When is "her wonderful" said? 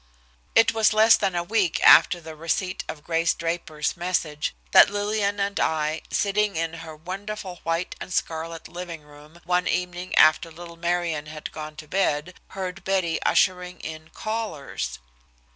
6.81-7.59